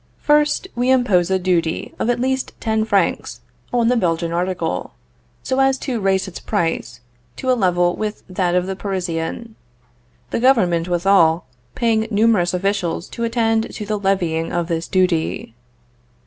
[0.17, 4.93] First, we impose a duty of at least ten francs on the Belgian article,
[5.43, 7.01] so as to raise its price
[7.35, 9.53] to a level with that of the Parisian;
[10.31, 11.45] the government withal,
[11.75, 15.53] paying numerous officials to attend to the levying of this duty.